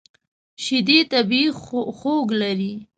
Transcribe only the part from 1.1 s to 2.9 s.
طبیعي خوږ لري.